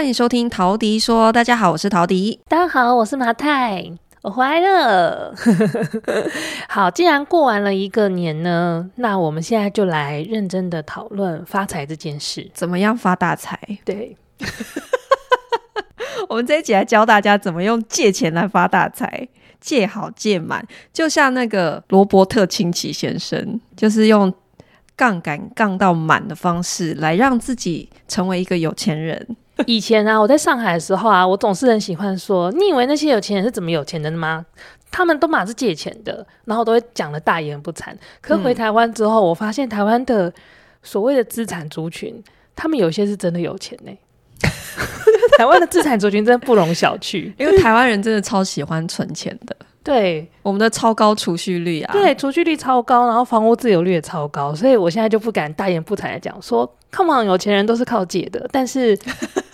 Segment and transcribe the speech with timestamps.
[0.00, 1.30] 欢迎收听陶迪说。
[1.30, 2.40] 大家好，我是陶迪。
[2.48, 3.84] 大家好，我是马太。
[4.22, 5.34] 我回来了。
[6.70, 12.50] 好，既然过完了一个年呢，那我们现在就来认真的讨论发财这件事。
[12.54, 13.60] 怎么样发大财？
[13.84, 14.16] 对，
[16.30, 19.28] 我们这一集来教大家怎么用借钱来发大财，
[19.60, 24.32] 借好借满，就像那个罗伯特清崎先生，就是用。
[24.96, 29.26] 杠杆杠到满的方式来让自己成为一个有钱人。
[29.66, 34.44] 以前啊，我在上海的时候啊，我总是很喜欢说：“你以为那些有钱人是怎么有钱的吗？
[34.90, 40.32] 他们都嘛是借钱的，然后都会讲的大言不惭。”可回台湾之后，嗯、我发现台湾的
[40.82, 42.22] 所谓的资产族群，
[42.56, 43.98] 他们有些是真的有钱呢、欸。
[45.36, 49.56] 台湾的资产族群真的不容小觑，因为台湾人真的超喜欢存钱的。
[49.82, 58.46] 对，我们的超高储蓄率啊，对，储蓄率超高，然后房屋自有率也超高，所以我现在就不敢大言不惭的讲说，Come on，有钱人都是靠借的。
[58.52, 58.98] 但是，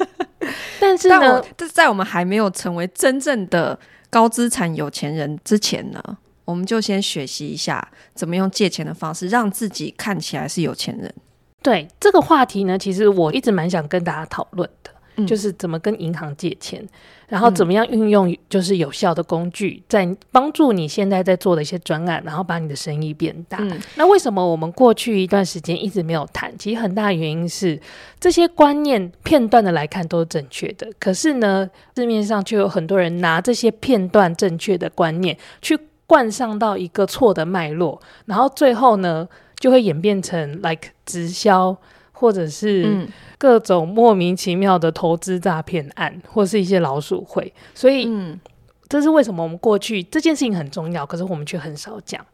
[0.81, 3.79] 但是呢，但在我们还没有成为真正的
[4.11, 6.03] 高资产有钱人之前呢，
[6.45, 11.15] 我们就先学习一下怎么用借钱的方式让自己看起来是有钱人。
[11.63, 14.91] 对，这个话题呢，其实我一直蛮想跟大家讨论的。
[15.25, 16.89] 就是怎么跟银行借钱，嗯、
[17.29, 23.59] 然后怎么样运用就是有效的工具，在帮助你现在在做的一些专案，然后把你的生意变大。
[23.61, 26.53] 嗯、那为什么我们过去一段时间一直没有谈？
[26.59, 27.81] 其实很大原因是
[28.19, 41.77] 这些观念片段的来看都是正确的，可是呢，市面上却有很多人拿这些片段正确的观念去灌上到一个错的脉络，然后最后呢，就会演变成 like 直销。
[42.19, 48.41] 或者是各种莫名其妙的投资诈骗案，或是一些老鼠会，所以，嗯，
[48.89, 52.25] 这是为什么我们过去这件事情很重要，可是我们却很少讲。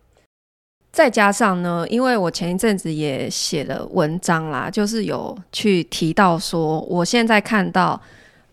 [0.92, 8.00] 再加上呢，因为我前一阵子也写了文章啦，就是有去提到说，我现在看到，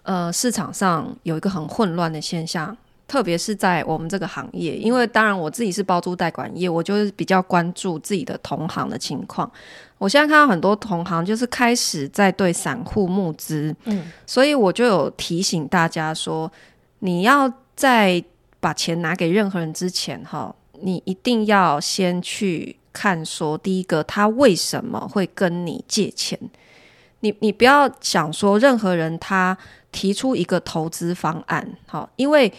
[0.03, 2.75] 呃，市场上有一个很混乱的现象。
[3.09, 9.51] 特别是在我们这个行业，因为当然我自己是包租代管业，我就是比较关注自己的同行的情况。
[9.97, 16.49] 我现在看到很多同行就是开始在对散户募资，嗯，所以我就有提醒大家说，
[16.99, 18.23] 你要在
[18.59, 26.39] 把钱拿给任何人之前，哈，你一定要先去看说，第一个他为什么会跟你借钱，
[27.21, 29.57] 你你不要想说任何人他
[29.91, 32.53] 提出一个投资方案，好，因为。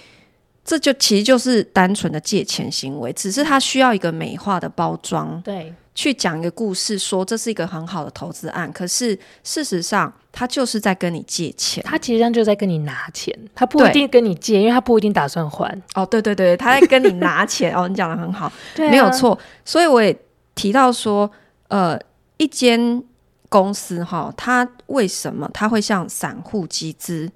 [0.64, 8.70] 这就其实就是单纯的借钱行为，只是他需要一个美化的包装，对，去讲一个故事，说这是一个很好的投资案。
[8.72, 15.82] 可是事实上，他就是在跟你借钱，他其实上就在跟你拿钱，他不一定跟你借，因为他不一定打算还。
[15.94, 17.74] 哦，对对对，他在跟你拿钱。
[17.74, 19.36] 哦，你讲的很好， 对啊、没有错。
[19.64, 20.16] 所以我也
[20.54, 21.28] 提到说，
[21.68, 21.98] 呃，
[22.36, 23.02] 一间
[23.48, 27.28] 公司哈，他为什么他会向散户集资？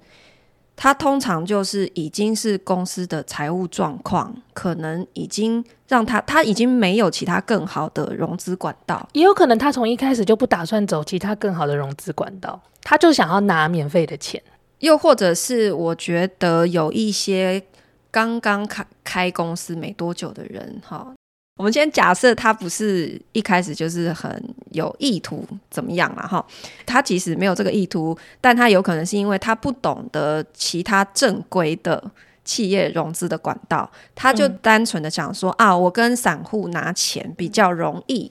[0.75, 14.43] 他通常就是已经是公司的财务状况，可能已经让他他已经没有其他更好的融资管道，也有可能他从一开始就不打算走其他更好的融资管道，他就想要拿免费的钱，
[14.79, 17.63] 又或者是我觉得有一些
[18.11, 21.14] 刚刚开开公司没多久的人，哈。
[21.57, 26.45] 我们先假设他不是一开始就是很有意图怎么样了哈，
[26.85, 32.11] 他即使没有这个意图，但他有可能是因为他不懂得其他正规的
[32.43, 38.29] 企业融资的管道，他就单纯的想说、嗯、啊，我跟散户拿钱比较容易，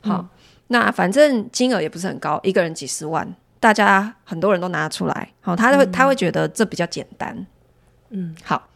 [0.00, 0.28] 好，嗯、
[0.68, 7.46] 那反正金额也不是很高，一个人几十万，大家很多人都拿得出来，好，他会他会觉得这比较简单，
[8.08, 8.70] 嗯，好，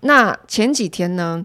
[0.00, 1.44] 那前几天呢？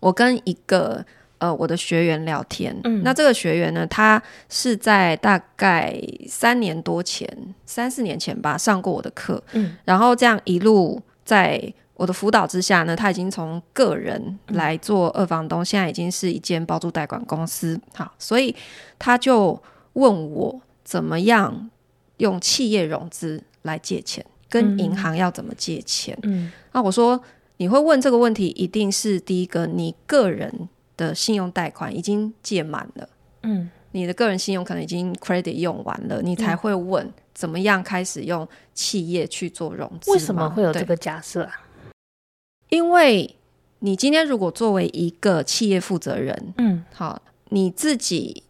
[0.00, 1.04] 我跟一个
[1.38, 5.94] 呃我的学员聊天，嗯，那这个学员呢，他是在大概
[6.26, 7.28] 三年多前，
[7.66, 18.56] 三四年前吧，上过我的课，嗯，然后这样一路在我的辅导之下呢，他已经从个人来做二房东，嗯，现在已经是一间包租代管公司，好，所以
[18.98, 21.70] 他就问我怎么样
[22.16, 27.22] 用企业融资来借钱，跟银行要怎么借钱，嗯，那我说。
[27.60, 33.06] 你会问这个问题，一定是第一个，你个人的信用贷款已经借满了，
[33.42, 40.10] 嗯，你的个人信用可能已经 credit 用完了，你才会问怎么样开始用企业去做融资。
[40.10, 41.52] 为什么会有这个假设啊？
[42.70, 43.36] 因为
[43.80, 47.20] 你今天如果作为一个企业负责人，嗯，好，
[47.50, 48.42] 你自己，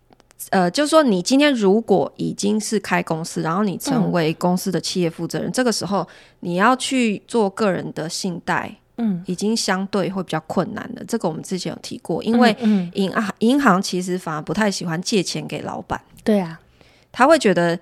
[0.50, 6.06] 呃，就是说你今天如果已经是开公司，然后你成为公司的企业负责人，嗯，这个时候
[6.38, 8.76] 你要去做个人的信贷。
[9.00, 11.02] 嗯，已经相对会比较困难了。
[11.08, 12.54] 这个我们之前有提过，因为
[12.92, 15.98] 银行银行其实反而不太喜欢借钱给老板。
[16.22, 16.60] 对啊，
[17.10, 17.78] 他会觉得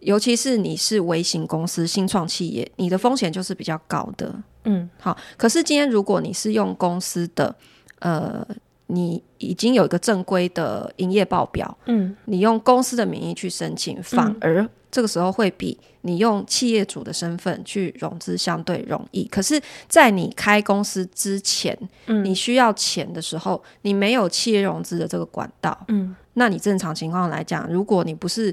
[0.00, 4.34] 尤其是你是微型公司、新创企业，你的风险就是比较高的。
[4.64, 5.16] 嗯，好。
[5.38, 7.54] 可是今天如果你是用公司的，
[8.00, 8.46] 呃，
[8.88, 19.24] 你已经有一个正规的营业报表，嗯，你用公司的名义去申请，反而这个时候会比你用企业主的身份去融资相对容易。
[19.24, 28.52] 可是，在你开公司之前，嗯，你需要钱的时候，你没有企业融资的这个管道，嗯，那你正常情况来讲，如果你不是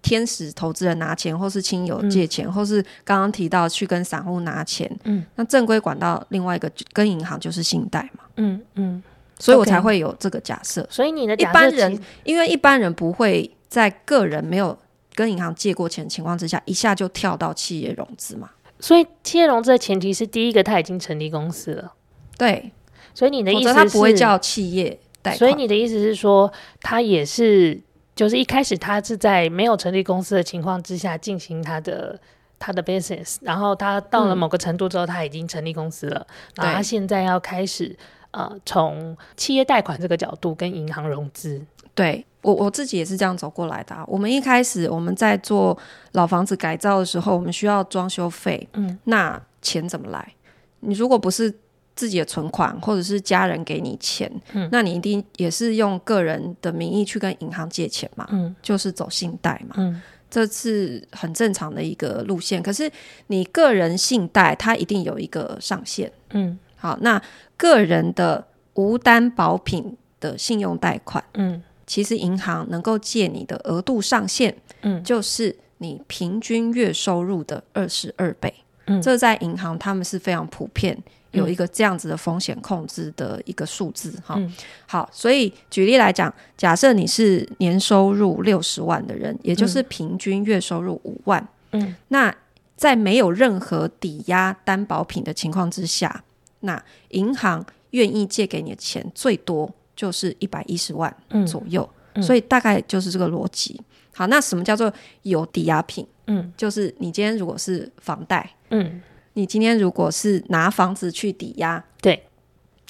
[0.00, 9.02] 天使投资人拿钱，或是亲友借钱，嗯、或是刚刚提到去跟散户拿钱，嗯，那正规管道另外一个跟银行就是信贷嘛，嗯嗯，
[9.38, 10.86] 所以我才会有这个假设。
[10.90, 14.76] 所以你的一般人，因为一般人不会在个人没有
[15.14, 18.50] 跟银行借过钱的情况之下，一下就跳到企业融资嘛。
[18.80, 21.92] 所以企业融资的前提是第一个他已经成立公司了，
[22.36, 22.72] 对。
[23.14, 25.38] 所以你的意思是，他不会叫企业贷款。
[25.38, 27.80] 所以你的意思是说，他也是。
[28.14, 32.18] 就是一开始他是在没有成立公司的情况之下进行他的
[32.58, 37.94] 他的 business，然后他到了某个程度之后，他已经成立公司了，嗯、然后他现在要开始
[38.36, 41.60] 呃从企业贷款这个角度跟银行融资。
[41.94, 44.04] 对，我我自己也是这样走过来的、啊。
[44.06, 45.76] 我们一开始我们在做
[46.12, 50.34] 老房子改造的时候，我们需要装修费，嗯，那钱怎么来？
[50.80, 51.52] 你如果不是
[51.94, 62.62] 自己的存款，或者是家人给你钱，嗯，那你一定也是用个人的名义去跟银行借钱嘛，嗯，就是走信贷嘛，嗯，这是很正常的一个路线。
[62.62, 62.92] 可是
[63.28, 67.20] 你个人信贷它一定有一个上限，嗯，好，那
[67.56, 78.52] 个人的无担保品的信用贷款，嗯，其实银行能够借你的额度上限，嗯，就是你平均月收入的二十二倍，
[78.86, 80.96] 嗯，这在银行他们是非常普遍。
[81.32, 84.50] 有一个这样子的风险控制的一个数字哈、嗯，
[84.86, 92.34] 好，所以举例来讲，假设你是年收入六十万的人，也就是平均月收入五万，嗯，那
[92.74, 96.24] 在没有任何抵押担保品的情况之下，
[96.66, 101.16] 那银行愿意借给你的钱最多就是一百一十万
[101.46, 102.20] 左右、嗯。
[102.20, 103.80] 嗯，所以大概就是这个逻辑。
[104.12, 104.92] 好，那什么叫做
[105.22, 106.06] 有抵押品？
[106.26, 109.00] 嗯，就是你今天如果是房贷，嗯。
[109.38, 112.26] 你今天如果是拿房子去抵押，对，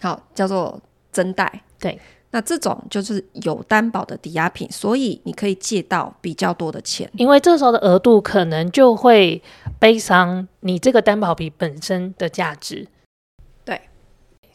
[0.01, 0.81] 好，叫做
[1.11, 1.99] 增贷，对，
[2.31, 9.43] 那这种就是有担保的抵押品，所以你可以借到比较多的钱，因为这时候的额度可能就会
[9.81, 12.89] 背上你这个担保品本身的价值，对，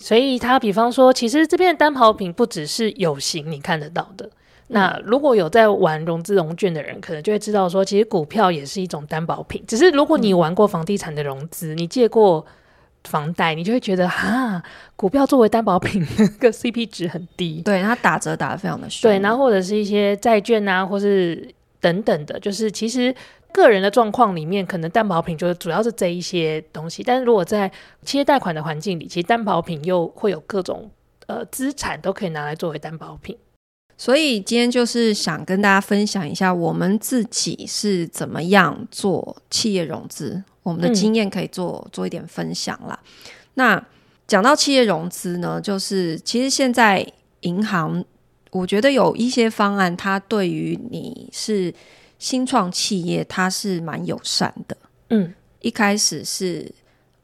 [0.02, 4.28] 所以他比方说，其实这边的担保品不只是有形你看得到的。
[4.70, 9.64] 那如果有在玩融资融券的人，可能就会知道说，其实股票也是一种担保品。
[9.68, 12.46] 只是如果你玩过房地产的融资，你借过
[13.04, 14.64] 房贷，你就会觉得哈，
[14.96, 17.62] 股票作为担保品，那个 CP 值很低。
[17.64, 19.10] 对，它打折打得非常的凶。
[19.10, 23.14] 对，然后或者是一些债券啊，或是等等的，就是其实
[23.54, 27.04] 个人的状况里面，可能担保品就是主要是这一些东西。
[27.04, 27.72] 但是如果在
[28.04, 30.90] 企业贷款的环境里，其实担保品又会有各种
[31.28, 33.38] 呃资产都可以拿来作为担保品。
[33.98, 43.00] 所以今天就是想跟大家分享一下我们自己是怎么样做企业融资，我们的经验可以做、嗯、做一点分享啦。
[43.54, 43.86] 那
[44.26, 47.06] 讲到企业融资呢，就是其实现在
[47.42, 48.04] 银行，
[48.50, 51.72] 我觉得有一些方案，它对于你是
[52.22, 54.78] 新创企业，它是蛮友善的。
[55.10, 56.72] 嗯，一开始是。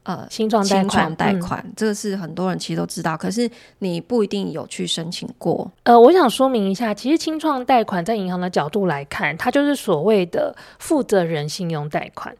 [0.04, 3.50] 呃，新创贷款，贷款、嗯，这个是很多人其实都知道，可是
[3.80, 5.70] 你不一定有去申请过。
[5.82, 12.34] 呃，我想说明一下，其实新创贷款在银行的角度来看，它就是所谓的负责人信用贷款。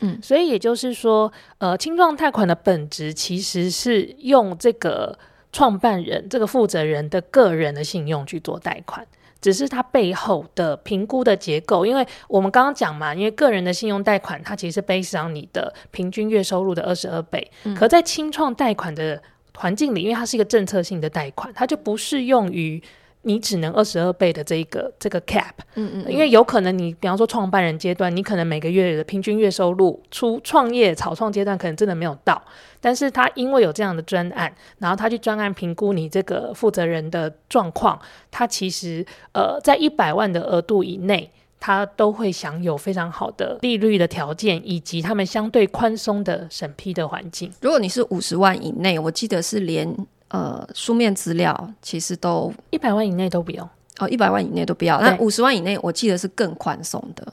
[0.00, 5.18] 嗯，所以也就是说，呃，新创贷款的本质其实是用这个
[5.50, 9.06] 创办人、这个负责人的个人的信用去做贷款。
[9.46, 17.48] 只是它背后的评估的结构，因为我们刚刚讲嘛，因为个人的信用贷款，它其实是 based on 你的平均月收入的二十二倍。
[17.62, 17.72] 嗯。
[17.76, 19.22] 可在清创贷款的
[19.54, 22.82] 环境里，因为它是一个政策性的贷款，它就不适用于。
[23.26, 32.40] 你只能二十二倍的这一个这个 cap，嗯，嗯嗯，因为有可能你比方说创办人阶段，你可能每个月的平均月收入，出创业草创阶段可能真的没有到，
[32.80, 41.28] 但是他因为有这样的专案，然后他去专案评估你这个负责人的状况，他其实呃在一百万的额度以内，
[41.58, 47.50] 他都会享有非常好的利率的条件，以及他们相对宽松的审批的环境。
[47.60, 49.92] 如果你是五十万以内，我记得是连。
[50.28, 53.68] 呃，书面资料其实都一百万以内都不用
[53.98, 55.00] 哦，一百万以内都不要。
[55.00, 57.32] 那五十万以内，我记得是更宽松的。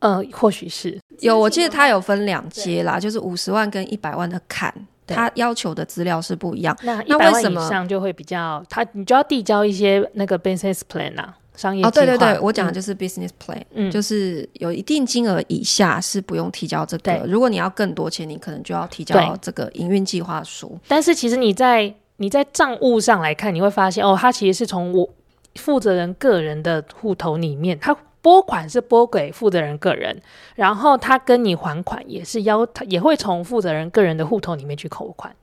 [0.00, 4.72] 呃，或许是有，我记得它有分两阶啦，就是五十万跟一百万的坎，
[5.06, 6.76] 它要求的资料是不一样。
[6.82, 11.88] 那一百万以上就会比较，它你就要递交一些那个 business plan 啊，商业计划。
[11.88, 20.78] 哦，对对对，我讲的就是 business plan，嗯，就是有一定金额以下是不用提交这个，如果你要更多钱，你可能就要提交这个营运计划书。
[20.86, 25.08] 但是其实你在你在账务上来看，你会发现哦，他其实是从我
[25.56, 30.22] 负责人个人的户头里面，他拨款是拨给负责人个人，
[30.54, 35.34] 然后他跟你还款也是要，他也会从负责人个人的户头里面去扣款。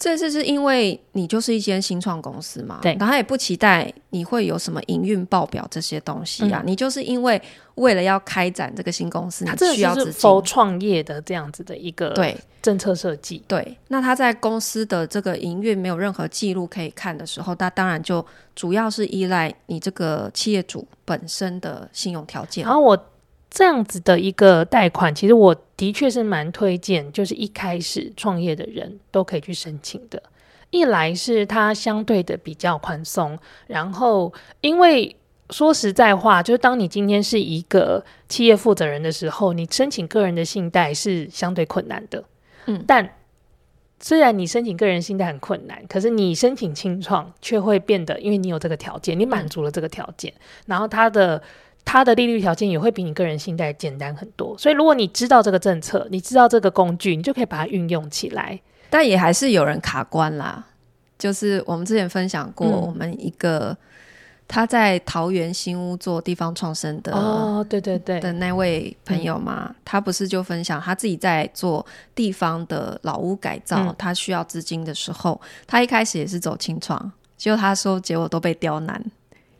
[0.00, 7.40] 这次是因为你就是一间新创公司嘛，对，然后他也不期待你会有什么营运报表这些东西啊，嗯、你就是因为
[7.74, 10.12] 为了要开展这个新公司，你需要资金。
[10.12, 18.24] 是否创业的这样子的一个对政策设计，对，那他在公司的这个营运没有任何记录可以看的时候，他当然就
[18.56, 22.64] 主要是依赖你这个企业主本身的信用条件。
[22.64, 23.06] 然后我。
[23.50, 30.22] 这样子的一个贷款，其实我的确是蛮推荐，就是一开始创业的人都可以去申请的。
[30.70, 35.16] 一来是它相对的比较宽松，然后因为
[35.50, 42.22] 说实在话，就是当你今天是一个企业负责人的时候，你申请个人的信贷是相对困难的。
[42.66, 43.16] 嗯，但
[43.98, 51.42] 虽然你申请个人信贷很困难，可是你申请清创却会变得，因为你有这个条件，你满足了这个条件，嗯、然后它的。
[51.84, 58.60] 它的利率条件也会比你个人信贷简单很多，所以如果你知道这个政策，你知道这个工具，你就可以把它运用起来。
[58.88, 60.64] 但也还是有人卡关啦，
[61.18, 63.76] 就是我们之前分享过，我们一个
[64.48, 68.18] 他在桃园新屋做地方创生的哦，对对对。
[68.18, 79.04] 的那位朋友嘛，嗯、他不是就分享他自己在做地方的老屋改造，嗯、他需要资金的时候，他一开始也是走清创，结果他说结果都被刁难。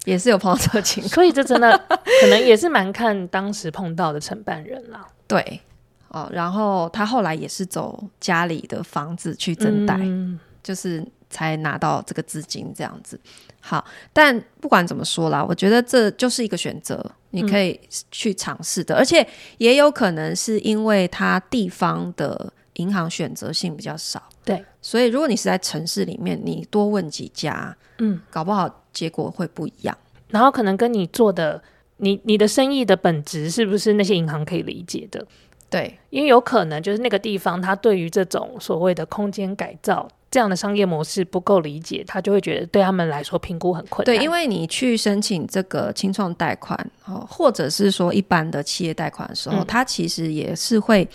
[0.05, 1.77] 也是有碰到这个情况，所以这真的
[2.23, 5.07] 可能也是蛮看当时碰到的承办人啦。
[5.27, 5.61] 对，
[6.09, 13.21] 哦，然后他后来也是走家里的房子去增贷，嗯、就是才拿到这个资金这样子。
[13.61, 17.79] 好，但不管怎么说啦，我觉得这就是一个选择，你可以
[18.11, 19.27] 去尝试的，嗯、而且
[19.59, 28.80] 也有可能是因为他地方的银行选择性比较少，对，所以如果你是在城市里面，你多问几家，嗯，搞不好。
[28.93, 29.97] 结果会不一样，
[30.29, 31.63] 然后可能跟你做的，
[31.99, 35.27] 你你的生意的本质是不是那些银行可以理解的？
[35.69, 44.07] 对，因为有可能就是那个地方，他对于这种所谓的空间改造这样的商业模式不够理解，他就会觉得对他们来说评估很困难。
[44.07, 51.09] 对，因为你去申请这个清创贷款，哦，或者是说一般的企业贷款的时候，嗯、他其实也是会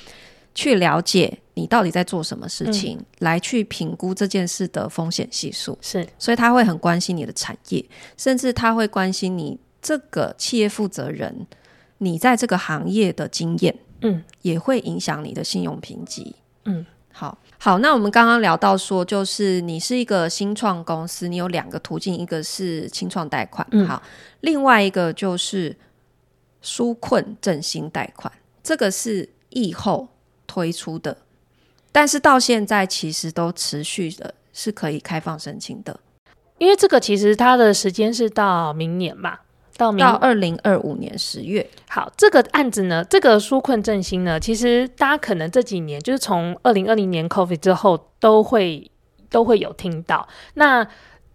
[0.53, 1.37] 去了解。
[1.55, 5.77] 你到底在做什么事情，嗯、来去评估这件事的风险系数？
[5.81, 7.83] 是，所以他会很关心你的产业，
[8.17, 11.47] 甚至他会关心你这个企业负责人，
[11.99, 16.35] 你在这个行业的经验，嗯，也会影响你的信用评级。
[16.65, 24.03] 嗯，好，好，那我们刚刚聊到说，就是你是一个新创公司，你有两个途径，一个是清创贷款，嗯、好，
[24.41, 25.73] 另外一个就是
[26.61, 28.29] 纾困振兴贷款，
[28.61, 30.09] 这个是疫后
[30.45, 31.15] 推出的。
[31.95, 35.97] 但是到现在其实都持续的是可以开放申请的，
[36.57, 39.37] 因为这个其实它的时间是到明年嘛，
[39.77, 41.65] 到明到二零二五年十月。
[41.87, 48.91] 好，这个案子呢，这个纾困振兴呢，其实大家可能这几年就是从二零二零年 COVID 之后都会
[49.29, 50.85] 都会有听到那。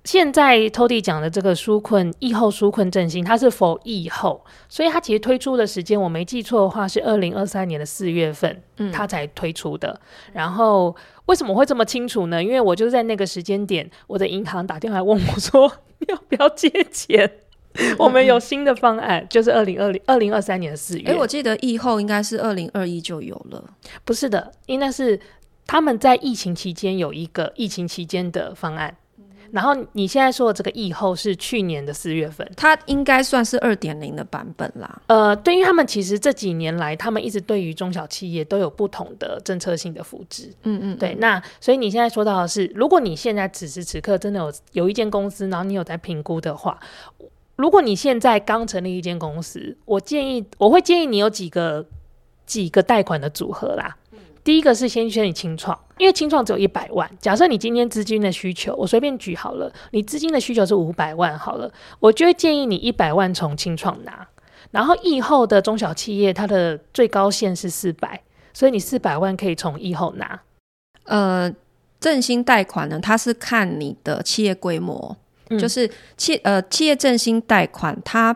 [0.03, 10.01] 现在 Tody 讲的这个纾困疫后纾困振兴，它是 for 疫后，所以它其实推出的时间，我没记错的话是二零二三年的四月份，嗯，它才推出的。
[10.33, 12.43] 然后为什么会这么清楚呢？
[12.43, 15.71] 因为我就在那个时间点，我的银行打电话问我说，
[16.09, 17.31] 要不要借钱？
[17.99, 21.11] 我们有新的方案，就是二零二零二零二三年的四月。
[21.11, 23.63] 哎，我记得疫后应该是二零二一就有了，
[24.05, 25.21] 不是的，应该是
[25.67, 28.97] 他们在疫情期间有一个疫情期间的方案。
[29.53, 35.03] 然后你现在说的这个疫后是去年的四月份，它应该算是二点零的版本啦。
[35.07, 40.49] 呃，对于他们其实这几年来，他们一直对于中小企业都有不同的政策性的扶持。
[40.63, 41.15] 嗯，嗯嗯，对。
[41.17, 46.79] 那所以你现在说到的是，如果你现在此时此刻真的有有一间公司，然后你有在评估的话，
[47.57, 51.85] 如果你现在刚成立一间公司，我建议我会建议你有几个
[52.47, 53.97] 几个贷款的组合啦。
[54.43, 57.11] 第一个是先选你清创，因为清创只有一百万。
[57.21, 64.27] 假设你今天资金的需求，我随便举好了，你资金的需求是五百万好了，我就会建议你一百万从清创拿，
[64.71, 68.23] 然后疫后的中小企业它的最高限是四百，
[68.55, 70.41] 所以你四百万可以从疫后拿。
[71.05, 71.53] 呃，
[72.01, 75.17] 振兴贷款呢，它是看你的企业规模，
[75.51, 78.35] 嗯、就是企呃企业振兴贷款它。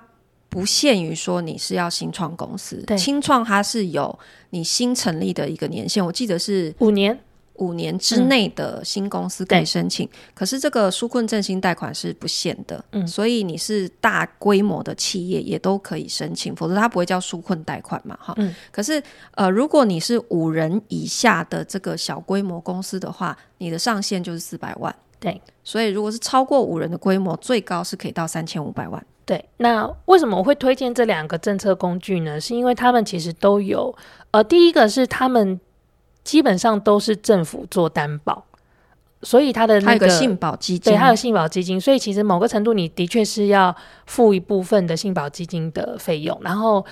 [0.54, 4.16] 不限于说你是要新创公司，对，新创它是有
[4.50, 7.18] 你新成立的一个年限，我记得是五年，
[7.54, 29.44] 五年之内的新公司可以申请，嗯、可是这个纾困振兴贷款是不限的，嗯，所以你是大规模的企业也都可以申请，否则它不会叫纾困贷款嘛，哈，嗯，可是呃，如果你是五人以下的这个小规模公司的话，你的上限就是四百万，对，所以如果是超过五人的规模，最高是可以到三千五百万，对。
[29.56, 32.40] 那为什么我会推荐这两个政策工具呢？
[32.40, 33.94] 是因为他们其实都有，
[34.30, 35.60] 呃，第一个是他们。
[36.24, 38.42] 基本上都是政府做担保，
[39.20, 43.76] 所以他的那个信保基金，对，他有信保基金，所以其实某个程度你的确是要
[44.06, 46.34] 付一部分的信保基金的费用。
[46.40, 46.82] 然后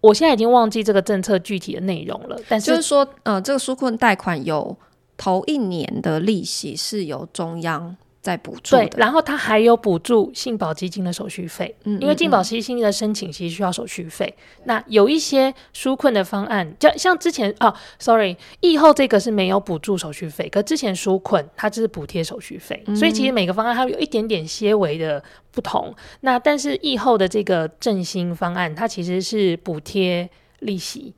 [0.00, 4.76] 我现在已经忘记这个政策具体的内容了，但是就是说，呃，这个纾困贷款有
[5.16, 7.96] 头一年的利息是由中央。
[8.22, 14.34] 在补助，对，然后他还有补助信保基金的手续费，嗯，因为信保基金的申请其实需要手续费。
[14.64, 25.94] 那有一些纾困的方案，就像之前哦，sorry，疫后这个是没有补助手续费，可之前纾困它就是补贴手续费，嗯，所以其实每个方案它有一点点些微的不同。
[26.20, 31.14] 那但是疫后的这个振兴方案，它其实是补贴利息，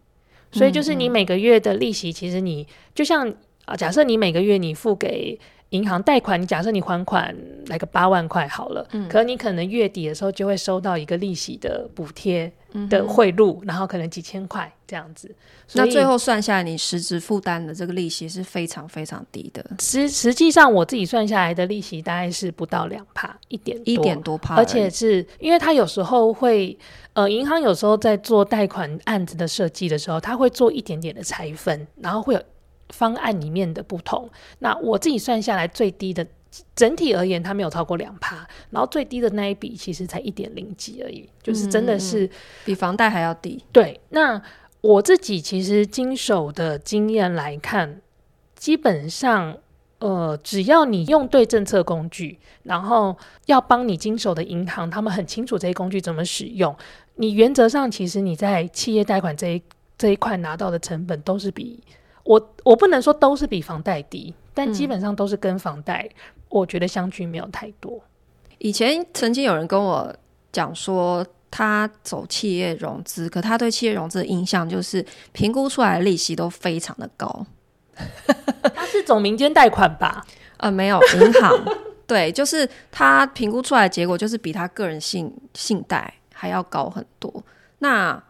[0.52, 3.28] 所以就是你每个月的利息，其实你就像
[3.64, 5.37] 啊，假设你每个月你付给。
[5.73, 7.35] 银行贷款，你假设你还款
[7.67, 12.50] 来个八万块好了，嗯，可你可能月底的时候就会收到一个利息的补贴
[12.88, 15.35] 的贿赂，嗯，然后可能几千块这样子。
[15.73, 19.64] 那最后算下来，你实质负担的这个利息是非常非常低的。
[19.81, 26.76] 实实际上我自己算下来的利息大概是不到两帕，一点一点多帕，而且是因为他有时候会，
[27.14, 32.43] 呃，银行有时候在做贷款案子的设计的时候，他会做一点点的拆分，然后会有。
[32.92, 34.30] 方案里面的不同，
[34.61, 36.25] 那我自己算下来最低的，
[36.76, 42.30] 整体而言它没有超过两趴，然后最低的那一笔其实才一点零几而已，就是真的是、嗯、
[42.66, 43.64] 比房贷还要低。
[43.72, 44.40] 对，那
[44.83, 48.00] 我自己其实经手的经验来看，
[48.55, 49.57] 基本上
[49.98, 56.76] 呃，只要你用对政策工具，然后要帮你经手的银行，他们很清楚这些工具怎么使用，
[57.14, 59.62] 你原则上其实你在企业贷款这一
[59.96, 61.81] 这一块拿到的成本都是比。
[62.24, 66.08] 我我不能说都是比房贷低，但基本上都是跟房贷，
[66.48, 68.00] 我觉得相距没有太多。
[68.58, 70.14] 以前曾经有人跟我
[70.52, 77.44] 讲说，他走企业融资，可他对企业融资的印象就是评估出来的利息都非常的高。
[78.74, 80.24] 他是走民间贷款吧？
[80.58, 81.52] 呃，没有银行，
[82.06, 87.42] 对，就是他评估出来的结果就是比他个人信信贷还要高很多。
[87.80, 88.22] 那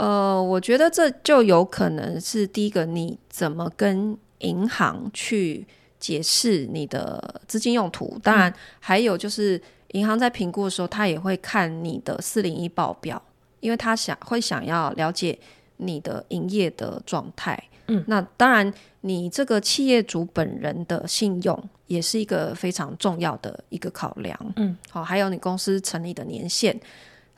[0.00, 5.66] 呃，我觉得这就有可能是第一个，你怎么跟银行去
[5.98, 8.18] 解释你的资金用途？
[8.22, 13.22] 当然，还有就是银行在评估的时候，他也会看你的四零一报表，
[13.60, 15.38] 因为他想会想要了解
[15.76, 17.62] 你的营业的状态。
[17.88, 24.34] 嗯，那当然，你这个企业主本人的信用也是一个非常重要的一个考量。
[24.56, 26.80] 嗯，好，还有你公司成立的年限。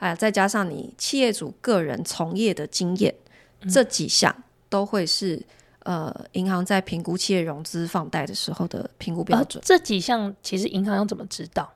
[0.02, 3.14] 哎，再加上你企业主个人从业的经验，
[3.60, 4.34] 嗯、这几项
[4.68, 5.40] 都会是
[5.84, 9.62] 呃银行在评估企业融资放贷的时候的评估标准。
[9.64, 11.72] 这几项其实银行要怎么知道？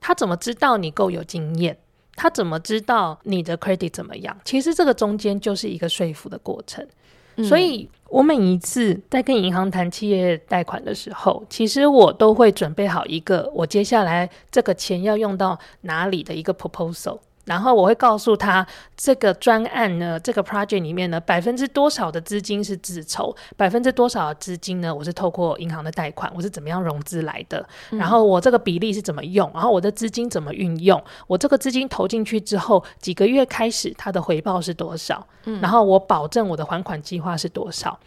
[0.00, 1.78] 他怎么知道你够有经验？
[2.16, 4.36] 他怎么知道你的 credit 怎么样？
[4.44, 6.84] 其实这个中间就是一个说服的过程。
[7.36, 17.20] 嗯、所以我每一次在跟银行谈企业贷款的时候，其实我都会准备好一个我接下来这个钱要用到哪里的一个 proposal。
[17.48, 27.66] 然后我会告诉他，这个专案呢，这个 project 里面呢，百分之多少的资金是自筹，百分之多少的资金呢，我是透过银行的贷款，我是怎么样融资来的？
[27.90, 29.50] 嗯、然后我这个比例是怎么用？
[29.54, 31.02] 然后我的资金怎么运用？
[31.26, 35.26] 我这个资金投进去之后，几个月开始它的回报是多少？
[35.46, 37.98] 嗯、然后我保证我的还款计划是多少？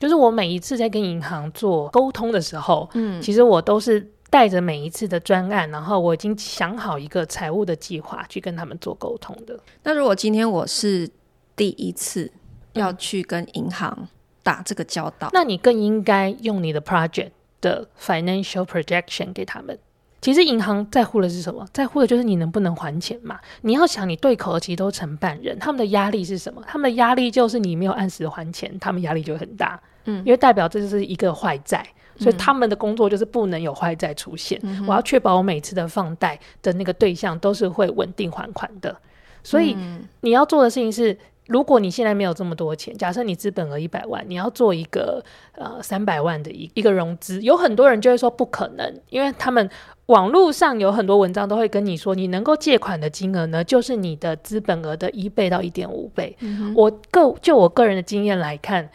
[0.00, 4.10] 就是我每一次在跟银行做沟通的时候，嗯，其实我都是。
[4.30, 9.58] 带着每一次的专案，然后我已经想好一个财务的计划去跟他们做沟通的。
[9.82, 11.08] 那如果今天我是
[11.56, 12.30] 第一次
[12.74, 14.08] 要去跟银行
[14.42, 19.78] 打这个交道，嗯，那你更应该用你的 project 的 financial projection 给他们。
[20.20, 21.64] 其实银行在乎的是什么？
[21.72, 23.38] 在乎的就是你能不能还钱嘛。
[23.62, 26.60] 你要想，你对口的其实都承办人，他们的压力是什么？
[26.66, 29.80] 他们的压力就是你没有按时还钱，他们压力就很大。
[30.04, 31.86] 嗯，因为代表这就是一个坏债。
[32.18, 38.94] 所以他们的工作就是不能有坏债出现，嗯、我要确保我每次的放贷的那个对象都是会稳定还款的。
[39.42, 39.76] 所以
[40.20, 49.70] 你要做的事情是，如果你现在没有这么多钱，假设你资本额一百万，你要做一个呃三百万的一一个融资，有很多人就会说不可能，因为他们
[50.06, 56.36] 网络上有很多文章都会跟你说，你能够借款的金额呢，就是你的资本额的一倍到一点五倍。
[56.40, 58.90] 嗯、我个就我个人的经验来看。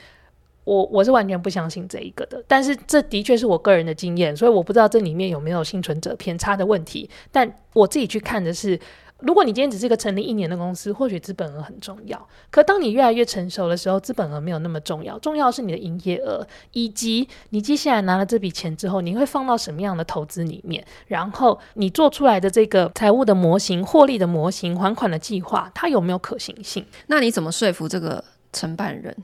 [0.64, 2.44] 我我是完全不相信这一个的。
[2.48, 7.10] 但是这的确是我个人的经验，所以我不知道这里面有没有幸存者偏差的问题。
[7.32, 8.80] 但我自己去看的是。
[9.20, 12.28] 如果你今天只是一个成立一年的公司，或许资本额很重要。
[12.52, 26.86] 可当你越来越成熟的时候，资本额没有那么重要，重要是你的营业额，以及你接下来拿了这笔钱之后，你会放到什么样的投资里面，然后你做出来的这个财务的模型、获利的模型、还款的计划，它有没有可行性？
[27.08, 28.22] 那你怎么说服这个
[28.52, 29.16] 承办人？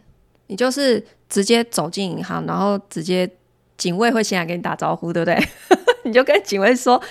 [0.49, 3.27] 你就是直接走进银行，然后直接
[3.77, 5.41] 警卫会先来跟你打招呼，对不对？
[6.05, 7.01] 你就跟警卫说：“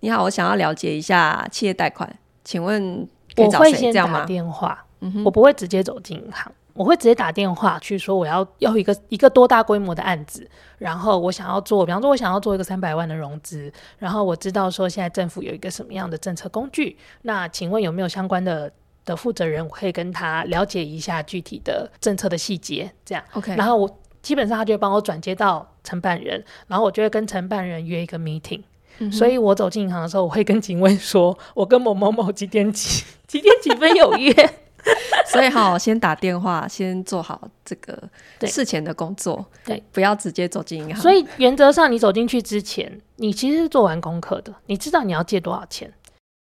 [0.00, 3.08] 你好，我想要了解一下企业贷款。”请问？
[3.36, 10.46] 我会先打电话，嗯、我不会直接走进银行，我会直接打电话去说我要要一个一个多大规模的案子，
[10.78, 18.70] 然后我想要做，比方说我想要做一个三百万的融资，然后我知道说现在政府有一个什么样的政策工具，那请问有没有相关的
[19.04, 28.62] 的负责人，我可以跟他了解一下具体的政策的细节，这样 OK，然后我基本上他就会帮我转接到承办人，然后我就会跟承办人约一个 meeting。
[29.10, 34.30] 所以我走进银行的时候，我会跟警卫说：“我跟某某某几点几几点几分有约。
[35.24, 37.98] ”所以好，先打电话，先做好这个
[38.42, 41.00] 事前的工作，对，不要直接走进银行。
[41.00, 45.90] 所以原则上，你走进去之前，你其实是做完功课的，你知道你要借多少钱。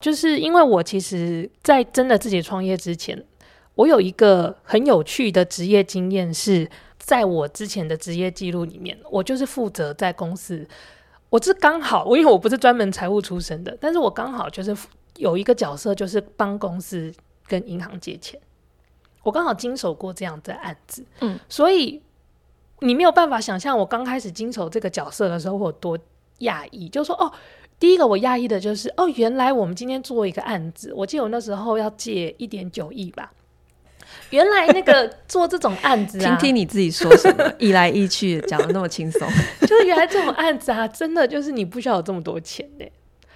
[0.02, 3.24] 就是因为我其实，在真的自己创业之前，
[3.76, 10.66] 我有一个很有趣的职业经验，是在我之前的职业记录里面，我就是负责在公司。
[11.30, 14.76] 我是刚好，我因为我不是专门财务出身的，但是我刚好就是
[15.16, 17.14] 有一个角色，就是帮公司
[17.46, 18.38] 跟银行借钱。
[19.22, 22.02] 我刚好经手过这样的案子，嗯，所以
[22.80, 25.96] 你没有办法想象我刚开始经手这个角色的时候我有多
[26.40, 26.88] 讶异。
[26.88, 27.32] 就说，哦，
[27.82, 33.32] 第一个我讶异的就是，哦，原来我们今天做一个案子，我记得我那时候要借一点九亿吧。
[34.30, 39.28] 原来那个做这种案子啊， 听听你自己说什么，一来一去讲的那么轻松，
[39.66, 42.86] 就是原来这种案子啊，真的就是你不需要有这么多钱呢。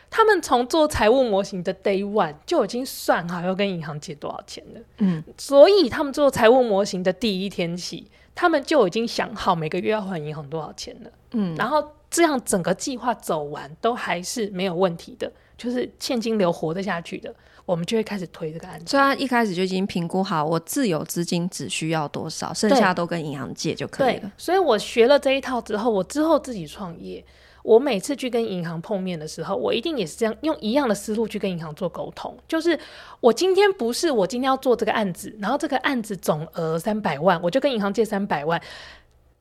[0.09, 11.85] 他们从做财务模型的 day one 就已经算好要跟银行借多少钱了，嗯，所以他们做财务模型的第一天起，他们就已经想好每个月要还银行多少钱了，嗯，然后
[12.17, 17.35] 这样整个计划走完都还是没有问题的，就是现金流活得下去的。
[17.67, 24.21] 我们就会开始推这个案子，所以他一开始就已经评估好，我自有资金只需要多少，剩下都跟银行借就可以了。
[24.21, 27.23] 对，所以我学了这一套之后，我之后自己创业，
[27.65, 32.33] 我每次去跟银行碰面的时候，我一定也是这样用一样的思路去跟银行做沟通。
[32.47, 32.79] 就是
[33.19, 38.63] 我今天不是我今天要做这个案子，然后这个案子总额三百万，我就跟银行借三百万，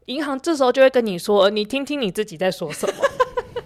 [0.06, 2.94] 银行这时候就会跟你说：“你听听你自己在说什么。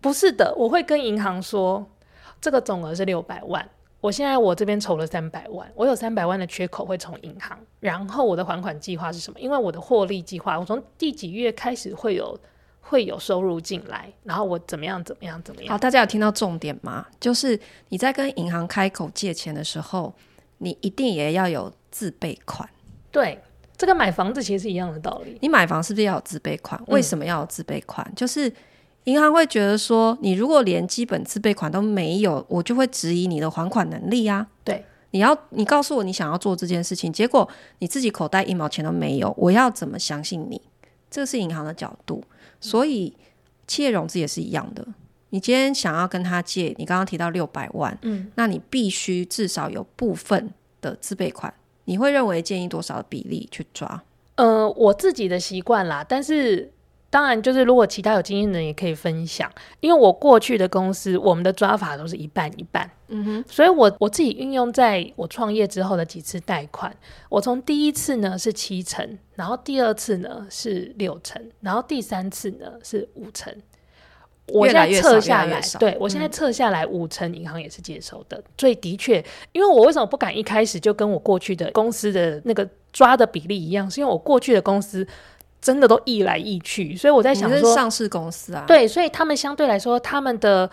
[0.00, 1.86] 不是的，我会跟银行说。
[2.38, 3.66] 这个总额是六百万，
[4.00, 9.40] 我现在我这边筹了三百万，我有三百万的缺口会从银行，然后我的还款计划是什么？
[9.40, 12.38] 因为我的获利计划，我从第几月开始会有
[12.80, 15.72] 会有收入进来，然后我怎么样怎么样怎么样？
[15.72, 17.04] 好，大家有听到重点吗？
[17.18, 20.14] 就是你在跟银行开口借钱的时候，
[20.58, 22.68] 你一定也要有自备款。
[23.10, 23.40] 对，
[23.76, 25.38] 这个买房子其实是一样的道理。
[25.40, 26.80] 你买房是不是要有自备款？
[26.86, 28.06] 为什么要有自备款？
[28.08, 28.52] 嗯、就是。
[29.06, 34.44] 银行会觉得说，你如果连基本自备款都没有，我就会质疑你的还款能力啊。
[34.64, 40.60] 对，你要你告诉我你想要做这件事情，结果你自己口袋一毛钱都没有，我要怎么相信你？
[41.08, 42.20] 这是银行的角度。
[42.60, 43.16] 所以
[43.68, 44.84] 企业融资也是一样的。
[45.30, 51.54] 你今天想要跟他借，你刚刚提到六百万，嗯，那你必须至少有部分的自备款。
[51.86, 54.02] 你会认为建议多少的比例去抓？
[54.34, 56.70] 呃，我自己的习惯啦，但是。
[57.08, 62.90] 当然，就是如果其他有经验的人也可以分享，因为我过去的公司，我们的抓法都是一半一半。
[63.08, 66.94] 嗯哼，所以我我自己运用在我创业之后的几次贷款，
[67.30, 73.54] 我从第一次呢是七成，然后第二次呢是六成，然后第三次呢是五成。
[74.48, 78.36] 我现在测下来，对我现在测下来五成，银行也是接收的。
[78.36, 83.90] 嗯、所以的确，因为我为什么不敢一开始就跟我过去的公司的那个抓的比例一样？
[83.90, 85.06] 是因为我过去的公司。
[85.58, 90.70] 真的都易来易去，所以我在想说，上市公司啊，对，所以他们相对来说，他们的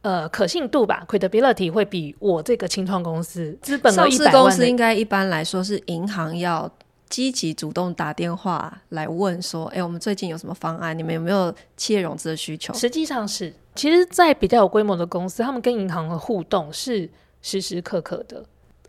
[0.00, 6.70] 呃可信度吧，credibility 会比我这个清创公司资本上市公司应该一般来说是银行要
[7.10, 10.96] 积极主动打电话来问说，哎，我们最近有什么方案？
[10.96, 12.72] 你们有没有企业融资的需求？
[12.72, 17.10] 实际上是，其实，在比较有规模的公司，他们跟银行的互动是
[17.42, 18.42] 时时刻刻的。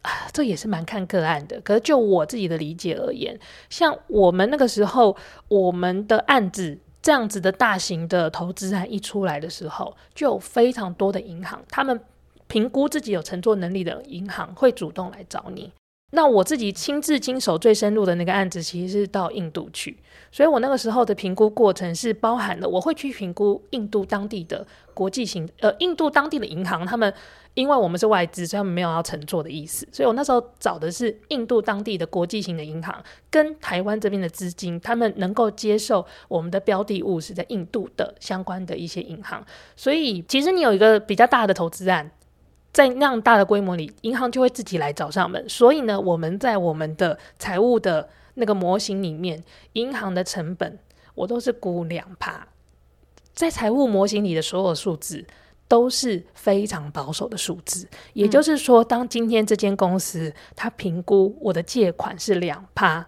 [0.03, 1.59] 啊，这也是蛮看个案的。
[1.61, 5.15] 可是就我自己的理解而言，像我们那个时候，
[5.47, 11.99] 我们的案子这样子的大型的投资案一出来的时候，就有非常多的银行，他们
[12.47, 15.71] 评估自己有承作能力的银行会主动来找你。
[16.11, 19.97] 那我自己亲自经手最深入的那个案子，其实是到印度去，
[20.31, 27.13] 所以我那个时候的评估过程是包含了我会去评估印度当地的国际型，呃，印度当地的银行，他们
[27.53, 39.41] 因为我们是外资，所以他们没有要承做的意思，所以我那时候找的是印度当地的国际型的银行，跟台湾这边的资金，他们能够接受我们的标的物是在印度的相关的一些银行，
[39.77, 42.11] 所以其实你有一个比较大的投资案。
[42.73, 45.47] 在那样大的规模里，银行就会自己来找上门。
[45.49, 50.79] 所以呢，我们在我们的财务的那个模型里面，银行的成本
[51.15, 52.47] 我都是估两趴。
[53.33, 55.25] 在财务模型里的所有数字
[55.67, 57.87] 都是非常保守的数字。
[58.13, 63.07] 也就是说，当今天这间公司它评估我的借款是两趴，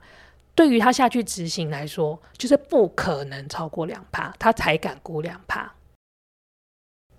[0.56, 5.73] 对于他下去执行来说，就是不可能超过两趴，他才敢估两趴。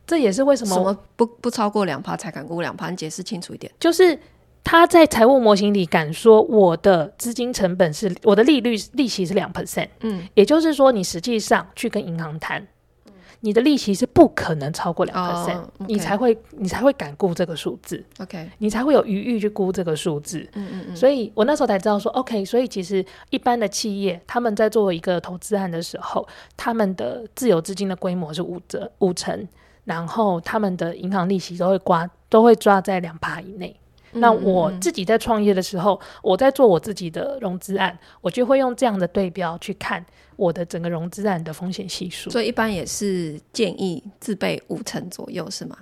[0.07, 2.91] 这也是为什么，什么不不超过两趴才敢估两趴？
[2.91, 3.73] 你解释清楚一点。
[3.81, 4.19] 就是
[4.63, 12.67] 他在财务模型里敢说我的资金成本是我的利率利息是两 percent，嗯，也就是说你实际上去跟银行谈，
[13.07, 20.97] 嗯、你的利息是不可能超过两 percent，你才会你才会敢估这个数字，OK，你才会有余裕去估这个数字，嗯嗯嗯。
[20.97, 29.47] 所以我那时候才知道说，OK，所以其实一般的企业他们在做一个投资案的时候，他们的自有资金的规模是五折五成。
[29.85, 33.75] 然后他们的银行利息都会刮，都会抓在两趴以内。
[34.13, 40.05] 嗯、那我自己在创业的时候，我在做我自己的融资案，我就会用这样的对标去看
[40.37, 42.31] 我的整个融资案的风险系数。
[42.31, 45.77] 所以一般也是建议自备五成左右，是吗？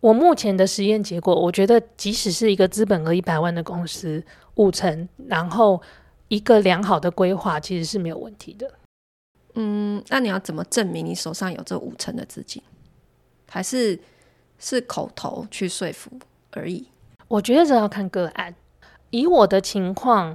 [0.00, 4.20] 我目前的实验结果，我觉得即使是一个资本额一百万的公司，
[4.56, 5.80] 五成，然后
[6.26, 8.68] 一个良好的规划，其实是没有问题的。
[9.54, 12.60] 嗯，那你要怎么证明你手上有这五成的资金？
[13.52, 14.00] 还是
[14.58, 16.10] 是口头去说服
[16.52, 16.86] 而已。
[17.28, 18.54] 我觉得这要看个案。
[19.10, 20.34] 以我的情况，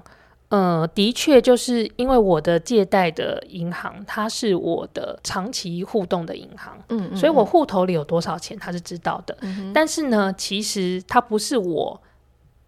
[0.50, 9.36] 呃，的确就是因为我的借贷的银行，它是我的长期互动的银行，嗯，嗯，嗯，所以我户头里有多少钱，他是知道的。
[9.42, 9.74] 嗯。
[9.74, 12.00] 但是呢，其实它不是我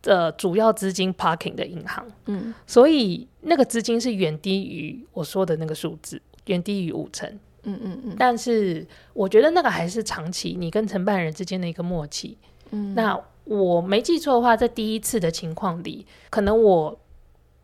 [0.02, 7.40] 的主要资金 parking 的银行，嗯，所以那个资金是远低于我说的那个数字，远低于五成。
[7.74, 12.38] 嗯嗯嗯，但是我觉得那个还是长期你跟承办人之间的一个默契。
[12.72, 17.00] 嗯，那我没记错的话，在第一次的情况里，可能我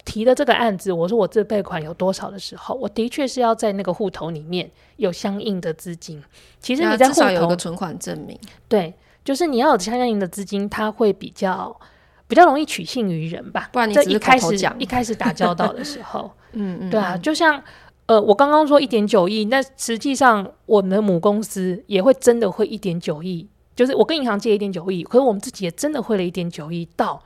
[0.04, 6.24] 提的这个案子，我说我自备款有多少的时候，我的确是要在那个户头里面有相应的资金。
[6.60, 8.36] 其实你在户头有个存款证明，
[8.68, 11.80] 对，就是你要有相应的资金，它会比较
[12.28, 13.70] 比较容易取信于人吧。
[13.72, 17.64] 不然你一开始一开始打交道的时候， 嗯嗯，对啊，就像。
[18.08, 27.22] 呃，我刚刚说一点九亿，那实际上我们的母公司也会真的会一点九亿，就是我跟银行借一点九亿，可是我们自己也真的汇了一点九亿到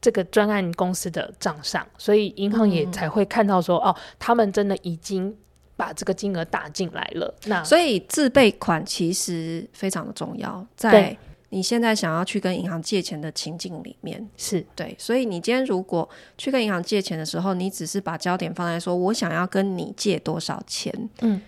[0.00, 5.34] 这个专案公司的账上，所以银行也才会看到说，嗯、哦，他们真的已经
[5.76, 7.34] 把这个金额打进来了。
[7.46, 11.16] 那所以自备款其实非常的重要，在。
[11.54, 21.38] 你现在想要去跟银行借钱的情境里面是对，所以你今天如果去跟银行借钱的时候，你只是把焦点放在说我想要跟你借多少钱，嗯，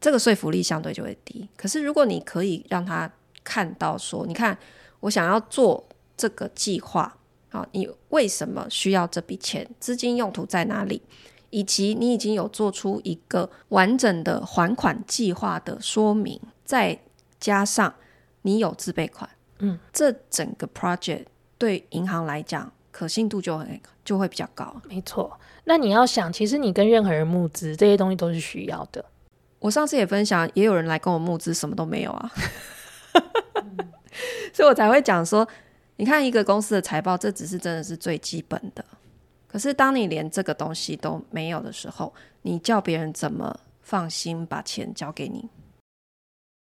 [0.00, 1.48] 这个说服力相对就会低。
[1.56, 3.10] 可是如果你可以让他
[3.42, 4.56] 看到说，你看
[5.00, 5.84] 我想要做
[6.16, 9.68] 这个计划，好，你为什么需要这笔钱？
[9.80, 11.02] 资金用途在哪里？
[11.50, 17.00] 以及你已经有做出一个完整的还款计划的说明，再
[17.40, 17.92] 加上。
[18.42, 19.28] 你有自备款，
[19.58, 21.24] 嗯，这整个 project
[21.58, 24.74] 对银行来讲可信度就很就会比较高。
[24.88, 29.04] 没错，那你要想，其实你跟任何人募资这些东西都是需要的。
[29.58, 32.32] 我上次也分享，也有人来跟我募资，什么都没有啊，
[34.52, 35.46] 所以我才会讲说，
[35.96, 38.84] 你看一个公司的财报，这只是真的是最基本的。
[39.46, 45.48] 可是当你连这个东西都没有的时候，你叫别人怎么放心把钱交给你？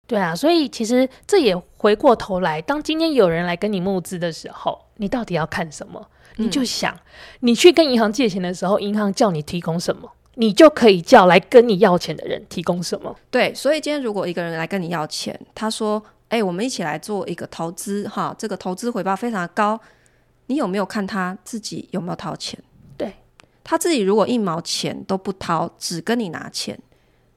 [0.09, 6.03] 对啊，所以其实这也回过头来，当今天有人来跟你募资的时候，你到底要看什么？
[6.37, 6.99] 你就想，嗯、
[7.41, 13.15] 你去跟银行借钱的时候，银行叫你提供什么，你就可以叫来跟你要钱的人提供什么。
[13.29, 19.79] 对，所以今天如果一个人来跟你要钱，他说：“哎，我们一起来做一个投资，哈，这个投资回报非常的高。”
[20.47, 22.57] 你有没有看他自己有没有掏钱？
[22.97, 23.13] 对，
[23.63, 26.79] 他自己如果一毛钱都不掏，只跟你拿钱，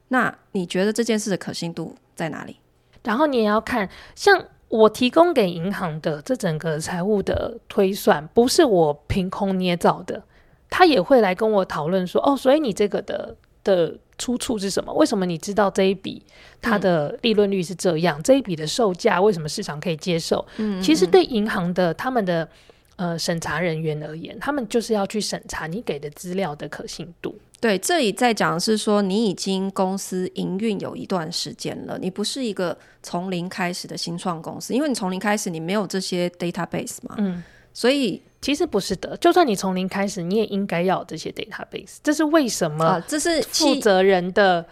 [0.07, 2.57] 那你觉得这件事的可信度在哪里？
[3.03, 10.23] 然后你也要看，像我提供给银行的这整个财务的推算，不是我凭空捏造的，
[10.69, 14.93] 他也会来跟我讨论说，哦，所以你这个的的出处是什么？
[14.93, 16.23] 为什么你知道这一笔
[16.61, 18.19] 它的利润率是这样？
[18.19, 20.45] 嗯、这一笔的售价为什么市场可以接受？
[20.57, 22.47] 嗯，其实对银行的他们的
[22.95, 27.35] 呃审查人员而言，他们就是要去审查你给的资料的可信度。
[27.63, 37.15] 对，这里在讲的是说，你已经公司营运有一段时间了，你不是一个从零开始的新创公司，因为你从零开始，你没有这些 database 嘛。
[37.19, 37.41] 嗯，
[37.73, 41.99] 所以其实不是的，就算你从零开始，你也应该要有这些 database。
[42.03, 42.83] 这是为什么？
[42.83, 44.65] 啊，这是负责人的，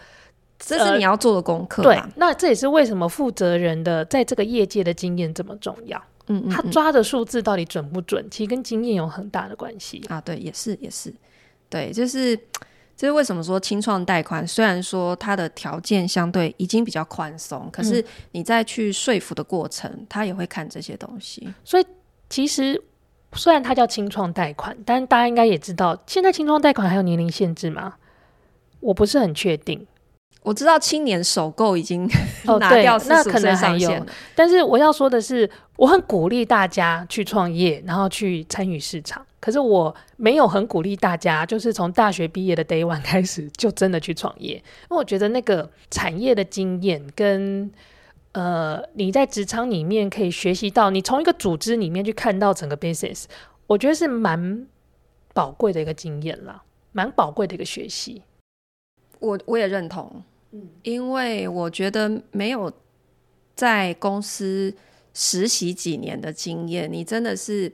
[0.59, 1.81] 这是你要做的功课。
[1.83, 5.97] 对，那这也是为什么负责人的在这个业界的经验这么重要。
[6.27, 10.19] 嗯，嗯，嗯，他抓的数字到底准不准，其实跟经验有很大的关系啊。
[10.19, 11.13] 对，也是，也是，
[11.69, 12.37] 对，就是。
[13.01, 21.51] 这是为什么说清创贷款虽然说它的条件相对已经比较宽松，可是你再去说服的过程，他也会看这些东西。
[21.65, 21.85] 所以
[22.29, 22.79] 其实
[23.33, 27.95] 虽然它叫清创贷款，但大家应该也知道，现在清创贷款还有年龄限制吗？
[28.81, 29.87] 我不是很确定。
[30.43, 32.09] 我知道青年首购已经
[32.59, 34.05] 拿掉45岁上限，那可能还有。
[34.35, 39.25] 但是我要说的是，我很鼓励大家去创业，然后去参与市场。
[39.39, 47.71] 可是我没有很鼓励大家，就是从大学毕业的 day one 开始就真的去创业，因为我觉得那个产业的经验跟
[48.33, 53.25] 呃你在职场里面可以学习到，你从一个组织里面去看到整个 business，
[53.67, 54.67] 我觉得是蛮
[55.33, 58.23] 宝贵的一个经验啦，蛮宝贵的一个学习。
[59.19, 60.23] 我我也认同。
[60.83, 62.71] 因为我觉得没有
[63.55, 64.73] 在公司
[65.13, 67.71] 实习几年的经验，你真的是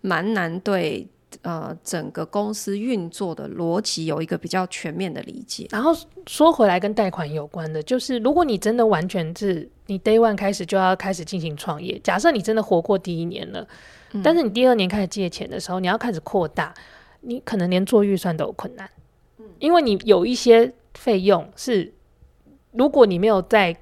[0.00, 1.06] 蛮难对
[1.42, 5.66] 呃整个公司运作的逻辑有一个比较全面的理解。
[5.70, 5.92] 然后
[6.26, 13.66] 说回来，跟贷款有关的，就是如果你真的完全是你 day one 开始就要开始进行创业，假设你真的活过第一年了，
[14.12, 16.72] 嗯，但是你第二年开始借钱的时候，你要开始扩大，
[17.22, 18.88] 你可能连做预算都有困难，
[19.58, 21.92] 因为你有一些费用是。
[22.72, 23.76] 如果你没有在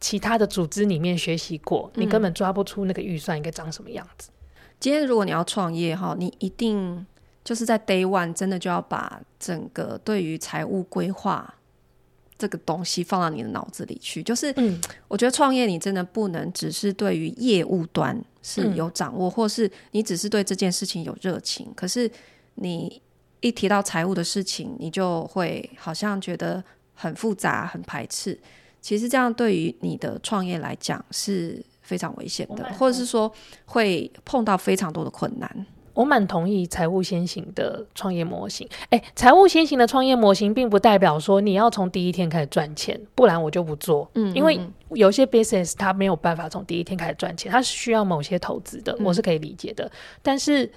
[0.00, 4.30] 其他的组织里面学习过，你根本抓不出那个预算应该长什么样子。
[4.78, 7.06] 今天如果你要创业哈，你一定
[7.42, 11.54] 就是在 day one 真的就要把整个对于财务规划
[12.36, 14.22] 这个东西放到你的脑子里去。
[14.22, 14.54] 就是，
[15.08, 22.10] 我觉得创业你真的不能只是对于业务端是有掌握，或是你只是对这件事情有热情，可是
[22.56, 23.00] 你
[23.40, 26.62] 一提到财务的事情，你就会好像觉得。
[26.94, 28.38] 很复杂，很排斥。
[28.80, 33.32] 其实这样对于你的创业来讲是非常危险的，或者是说
[33.64, 35.66] 会碰到非常多的困难。
[35.94, 38.68] 我蛮同意财务先行的创业模型。
[38.90, 44.10] 哎，财务先行的创业模型并不代表说你要从第一天开始赚钱，不然我就不做。
[44.14, 49.84] 嗯，因为有些 business 它没有办法从第一天开始赚钱，它是需要某些投资的，我是可以理解的。
[49.84, 50.70] 嗯，但是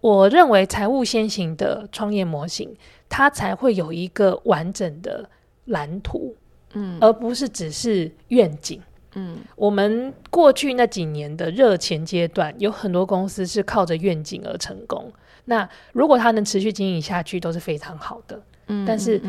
[0.00, 2.76] 我认为财务先行的创业模型，
[3.08, 5.30] 它才会有一个完整的。
[5.68, 6.36] 蓝图，
[6.74, 8.80] 嗯，而不是只是愿景，
[9.14, 15.10] 嗯，我们过去那几年的热钱阶段，有很多公司是靠着愿景而成功。
[15.46, 18.38] 那如果它能持续经营下去，都是非常好的。
[18.66, 19.20] 嗯，但是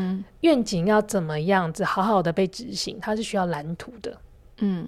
[0.42, 4.14] 愿景要怎么样子好好的被执行，它是需要蓝图的。
[4.58, 4.86] 嗯，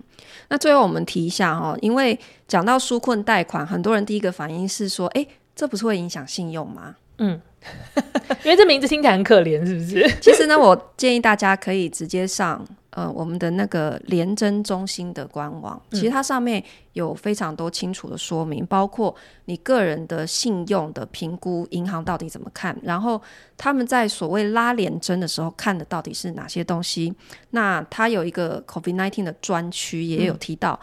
[0.50, 6.96] 那最后我们提一下哈，因为讲到纾困贷款，很多人第一个反应是说，哎，这不是会影响信用吗？
[7.18, 7.40] 嗯。
[8.42, 10.10] 因为这名字听起来很可怜，是不是？
[10.20, 16.60] 其实呢，我建议大家可以直接上呃我们的那个联征中心的官网，其实它上面
[16.94, 23.22] 有非常多清楚的说明，包括你个人的信用的评估，银行到底怎么看，然后
[23.56, 27.14] 他们在所谓拉联征的时候看的到底是哪些东西。
[27.50, 30.80] 那它有一个 COVID-19 的专区，也有提到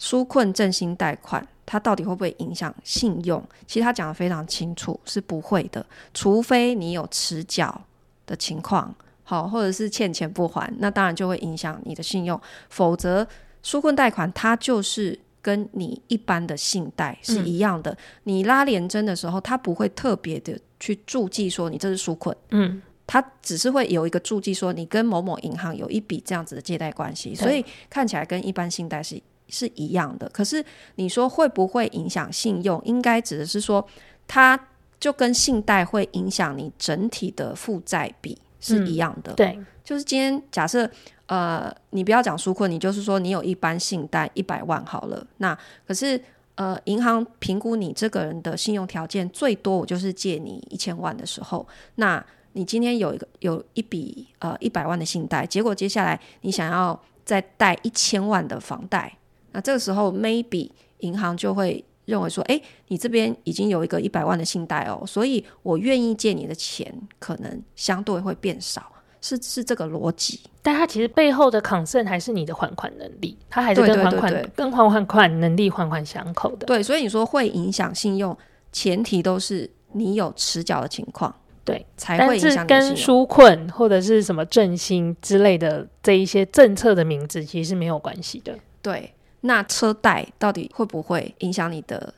[0.00, 1.46] 纾困振兴贷款。
[1.70, 3.44] 它到底会不会影响信用？
[3.66, 7.78] 其实他讲的非常清楚，是不会的，除非你有迟缴
[8.24, 12.40] 的情况，好，或者是欠钱不还，那当然就会影响你的信用。
[12.70, 13.26] 否则，
[13.62, 17.90] 纾困贷款它就是跟你一般的信贷是一样的。
[17.90, 29.20] 嗯、你拉连征的时候，它不会特别的去注记说你这是纾困，嗯，它只是会有一个注记说你跟某某银行有一笔这样子的借贷关系，所以看起来跟一般信贷是。
[29.48, 30.64] 是一样的，可是
[30.96, 32.80] 你说会不会影响信用？
[32.84, 33.86] 应该指的是说，
[34.26, 34.58] 它
[35.00, 39.32] 就跟信贷会影响你整体的负债比是一样的。
[39.32, 40.90] 嗯、对，就是今天假设
[41.26, 46.20] 呃，你不要讲纾困，你就是说你有一般信贷一百万好了，那可是
[46.56, 52.24] 呃，银行评估你这个人的信用条件最多，我就是借你一千万的时候，那
[52.54, 59.16] 你今天有一个有一笔呃一百万的信贷，结果接下来你想要再贷一千万的房贷。
[59.52, 68.90] 那这个时候，maybe 银行就会认为说，哎，你这边已经有一个一百万的信贷哦，所以我愿意借你的钱，可能相对会变少，
[69.20, 70.40] 是是这个逻辑。
[70.62, 76.66] 但它其实背后的 concern 还是你的还款能力，它还是跟还款跟还还款能力环环相扣的。
[76.66, 78.36] 对，所以你说会影响信用，
[78.70, 81.34] 前提都是你有迟缴的情况，
[81.64, 82.66] 对，才会影响信用。
[82.66, 88.54] 跟纾困或者是什么振兴之类的这一些政策的名字其实是没有关系的。
[88.82, 92.12] 对，那车贷到底会不会影响你的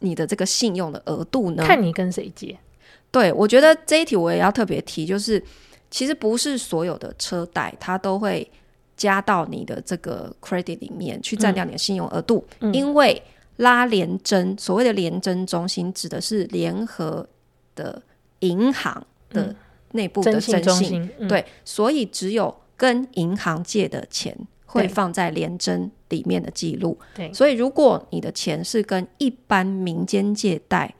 [0.00, 1.64] 你的这个信用的额度呢？
[1.64, 2.58] 看你跟谁借。
[3.10, 5.42] 对，我觉得这一题我也要特别提，就是
[5.90, 8.50] 其实不是所有的车贷它都会
[8.96, 13.22] 加到你的这个 credit 里面去占掉你的信用额度，因为
[13.58, 17.24] 拉联征，所谓的联征中心指的是联合
[17.76, 18.02] 的
[18.40, 19.54] 银行的
[19.92, 24.36] 内部的征信，对，所以只有跟银行借的钱
[24.74, 26.98] 会放在联征里面的记录。
[27.14, 30.92] 对，所以如果你的钱是跟一般民间借贷，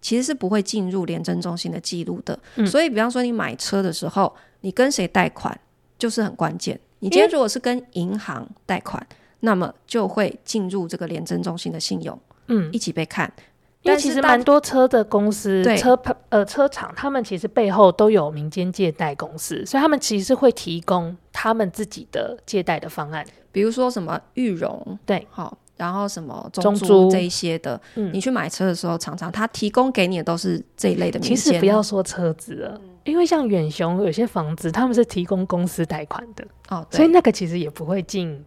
[0.00, 2.38] 其实是不会进入联征中心的记录的。
[2.56, 5.58] 嗯、所以，比方说你买车的时候，你跟谁贷款
[5.98, 6.78] 就是很关键。
[7.00, 13.32] 你今天如果是跟银行贷款，嗯、那么就会进入这个联征中心的信用，嗯，一起被看。
[13.82, 15.98] 因为其实蛮多车的公司、对车
[16.28, 31.28] 呃车厂，他们其实背后都有民间借贷公司，所以他们其实会提供他们自己的借贷的方案，比如说什么裕融，对，好，然后什么中租这一些的，嗯，你去买车的时候，常常他提供给你的都是这一类的民。
[31.28, 38.44] 其实不要说车子了，嗯、因为像远雄有些房子，他们是提供公司贷款的，哦，所以那个其实也不会进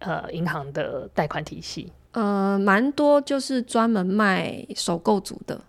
[0.00, 1.90] 呃银行的贷款体系。
[2.16, 5.60] 呃，蛮多就是专门卖首购组的，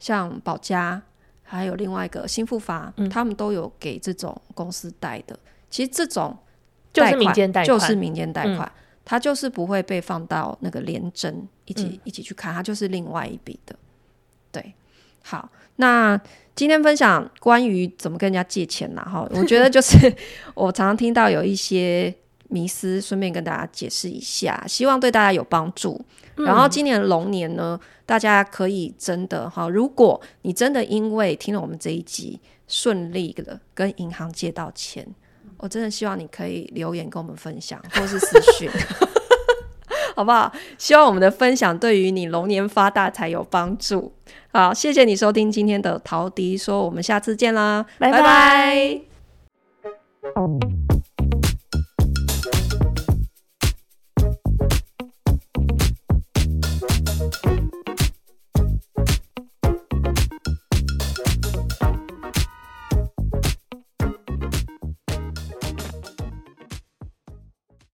[0.00, 1.00] 像保家，
[1.44, 5.38] 还有另外一个新复发，嗯、他们都有给这种公司贷的。
[5.70, 6.36] 其实这种
[6.92, 8.72] 就是民间贷款，就是民间贷款，
[9.04, 13.76] 它就是不会被放到那个廉征一起、嗯、一起去看，它就是另外一笔的。
[14.50, 14.74] 对，
[15.22, 16.20] 好，那
[16.56, 20.12] 今天分享关于怎么跟人家借钱啦，哈，我觉得就是
[20.54, 22.12] 我常常听到有一些。
[22.54, 26.00] 迷思，顺便跟大家解释一下，希望对大家有帮助。
[26.36, 27.76] 嗯、然后今年龙年呢，
[28.06, 32.38] 大家可以真的哈，如果你真的因为听了我们这一集
[32.68, 35.04] 顺利的跟银行借到钱，
[35.56, 38.70] 我真的希望你可以留言跟我们分享，或是私讯，
[40.14, 40.52] 好不好？
[40.78, 44.12] 希望我们的分享对于你龙年发大财有帮助。
[44.52, 48.22] 好，谢谢你收听今天的陶迪说，我们下次见啦，拜拜。
[48.22, 49.00] 拜
[50.34, 50.93] 拜。